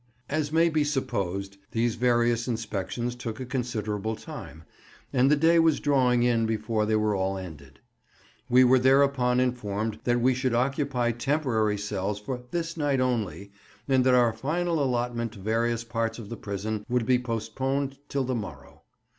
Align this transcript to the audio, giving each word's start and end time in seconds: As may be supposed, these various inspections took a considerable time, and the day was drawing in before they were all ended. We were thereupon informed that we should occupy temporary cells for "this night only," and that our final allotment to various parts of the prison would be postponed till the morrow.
As 0.31 0.51
may 0.51 0.67
be 0.67 0.83
supposed, 0.83 1.57
these 1.73 1.93
various 1.93 2.47
inspections 2.47 3.13
took 3.13 3.39
a 3.39 3.45
considerable 3.45 4.15
time, 4.15 4.63
and 5.13 5.29
the 5.29 5.35
day 5.35 5.59
was 5.59 5.79
drawing 5.79 6.23
in 6.23 6.47
before 6.47 6.87
they 6.87 6.95
were 6.95 7.13
all 7.13 7.37
ended. 7.37 7.79
We 8.49 8.63
were 8.63 8.79
thereupon 8.79 9.39
informed 9.39 9.99
that 10.05 10.19
we 10.19 10.33
should 10.33 10.55
occupy 10.55 11.11
temporary 11.11 11.77
cells 11.77 12.19
for 12.19 12.41
"this 12.49 12.75
night 12.77 12.99
only," 12.99 13.51
and 13.87 14.03
that 14.03 14.15
our 14.15 14.33
final 14.33 14.83
allotment 14.83 15.33
to 15.33 15.39
various 15.39 15.83
parts 15.83 16.17
of 16.17 16.29
the 16.29 16.35
prison 16.37 16.83
would 16.89 17.05
be 17.05 17.19
postponed 17.19 17.99
till 18.09 18.23
the 18.23 18.33
morrow. 18.33 18.81